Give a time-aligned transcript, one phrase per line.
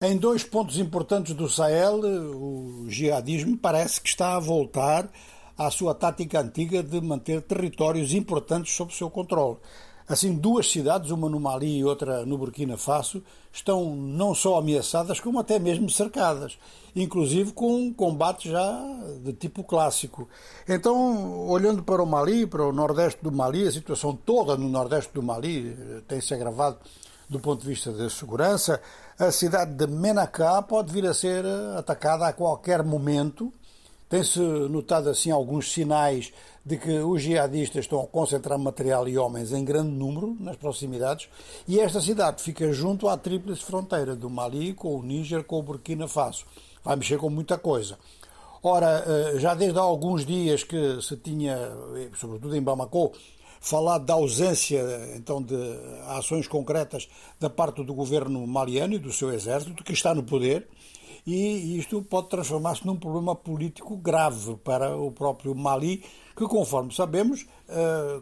[0.00, 1.98] Em dois pontos importantes do Sahel,
[2.36, 5.10] o jihadismo parece que está a voltar
[5.56, 9.56] à sua tática antiga de manter territórios importantes sob seu controle.
[10.08, 15.18] Assim, duas cidades, uma no Mali e outra no Burkina Faso, estão não só ameaçadas,
[15.18, 16.56] como até mesmo cercadas,
[16.94, 18.80] inclusive com um combate já
[19.24, 20.28] de tipo clássico.
[20.68, 25.12] Então, olhando para o Mali, para o nordeste do Mali, a situação toda no nordeste
[25.12, 26.78] do Mali eh, tem se agravado
[27.28, 28.80] do ponto de vista da segurança,
[29.18, 31.44] a cidade de Menacá pode vir a ser
[31.76, 33.52] atacada a qualquer momento.
[34.08, 36.32] Tem-se notado assim alguns sinais
[36.64, 41.28] de que os jihadistas estão a concentrar material e homens em grande número nas proximidades
[41.66, 45.62] e esta cidade fica junto à tríplice fronteira do Mali com o Níger, com o
[45.62, 46.46] Burkina Faso.
[46.82, 47.98] Vai mexer com muita coisa.
[48.62, 51.54] Ora, eh, já desde há alguns dias que se tinha,
[51.96, 53.12] eh, sobretudo em Bamako,
[53.60, 54.82] falado da ausência
[55.16, 55.56] então de
[56.06, 57.08] ações concretas
[57.38, 60.68] da parte do governo maliano e do seu exército, que está no poder,
[61.26, 66.02] e isto pode transformar-se num problema político grave para o próprio Mali,
[66.34, 68.20] que, conforme sabemos, eh,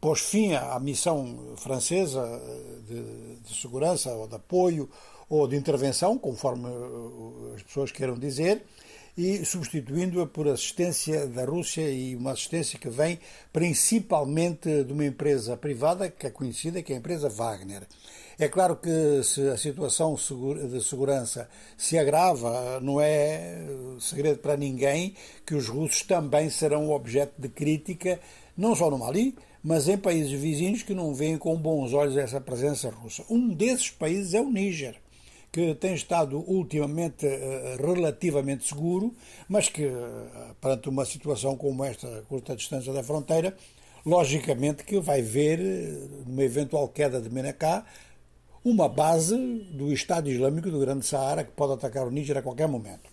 [0.00, 2.22] pôs fim à missão francesa
[2.86, 4.88] de, de segurança ou de apoio
[5.28, 6.68] ou de intervenção, conforme
[7.54, 8.64] as pessoas queiram dizer,
[9.16, 13.18] e substituindo-a por assistência da Rússia e uma assistência que vem
[13.50, 17.84] principalmente de uma empresa privada que é conhecida, que é a empresa Wagner.
[18.38, 23.64] É claro que se a situação de segurança se agrava, não é
[23.98, 25.14] segredo para ninguém
[25.46, 28.20] que os russos também serão objeto de crítica,
[28.54, 32.38] não só no Mali, mas em países vizinhos que não veem com bons olhos essa
[32.38, 33.24] presença russa.
[33.30, 35.00] Um desses países é o Níger
[35.56, 39.14] que tem estado ultimamente eh, relativamente seguro,
[39.48, 39.90] mas que, eh,
[40.60, 43.56] perante uma situação como esta, a curta distância da fronteira,
[44.04, 47.86] logicamente que vai ver, eh, numa eventual queda de Menacá,
[48.62, 49.34] uma base
[49.72, 53.08] do Estado Islâmico do Grande Saara que pode atacar o Níger a qualquer momento.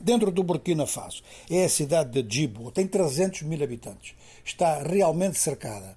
[0.00, 5.38] Dentro do Burkina Faso, é a cidade de Djibo, tem 300 mil habitantes, está realmente
[5.38, 5.94] cercada.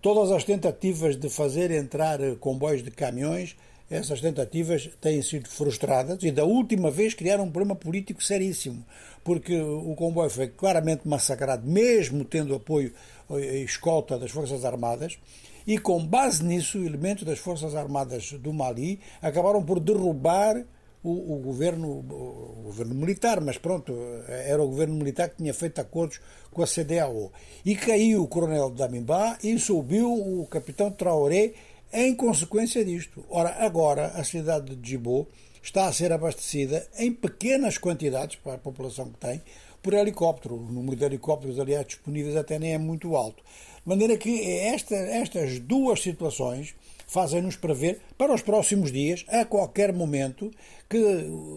[0.00, 3.54] Todas as tentativas de fazer entrar comboios de caminhões
[3.92, 8.84] essas tentativas têm sido frustradas e da última vez criaram um problema político seríssimo,
[9.22, 12.92] porque o comboio foi claramente massacrado, mesmo tendo apoio
[13.30, 15.18] e escolta das Forças Armadas,
[15.66, 20.64] e com base nisso, elementos das Forças Armadas do Mali acabaram por derrubar
[21.04, 23.94] o, o, governo, o governo militar, mas pronto,
[24.26, 26.20] era o governo militar que tinha feito acordos
[26.50, 27.30] com a CDAO.
[27.64, 31.52] E caiu o coronel Damimba e subiu o capitão Traoré
[31.92, 33.24] em consequência disto.
[33.28, 35.28] Ora, agora a cidade de Djibou
[35.62, 39.42] está a ser abastecida em pequenas quantidades para a população que tem
[39.82, 40.54] por helicóptero.
[40.54, 43.42] O número de helicópteros, aliás, disponíveis até nem é muito alto.
[43.84, 46.74] De maneira que esta, estas duas situações
[47.12, 50.50] fazem-nos prever para os próximos dias, a qualquer momento,
[50.88, 50.96] que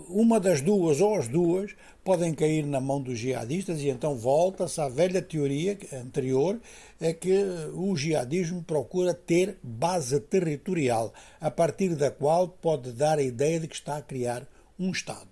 [0.09, 4.81] uma das duas ou as duas podem cair na mão dos jihadistas e então volta-se
[4.81, 6.59] à velha teoria anterior,
[6.99, 7.31] é que
[7.73, 13.67] o jihadismo procura ter base territorial, a partir da qual pode dar a ideia de
[13.67, 14.45] que está a criar
[14.77, 15.29] um Estado.